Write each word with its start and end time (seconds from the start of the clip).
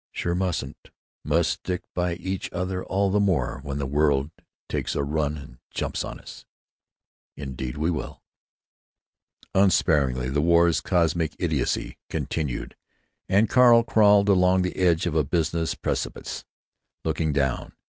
"Sure 0.11 0.33
mustn't. 0.33 0.89
Must 1.23 1.51
stick 1.51 1.83
by 1.93 2.15
each 2.15 2.51
other 2.51 2.83
all 2.83 3.11
the 3.11 3.19
more 3.19 3.59
when 3.61 3.77
the 3.77 3.85
world 3.85 4.31
takes 4.67 4.95
a 4.95 5.03
run 5.03 5.37
and 5.37 5.59
jumps 5.69 6.03
on 6.03 6.19
us." 6.19 6.43
"Indeed 7.37 7.77
we 7.77 7.91
will!" 7.91 8.23
Unsparingly 9.53 10.27
the 10.27 10.41
war's 10.41 10.81
cosmic 10.81 11.35
idiocy 11.37 11.99
continued, 12.09 12.75
and 13.29 13.47
Carl 13.47 13.83
crawled 13.83 14.27
along 14.27 14.63
the 14.63 14.75
edge 14.77 15.05
of 15.05 15.13
a 15.13 15.23
business 15.23 15.75
precipice, 15.75 16.45
looking 17.03 17.31
down. 17.31 17.73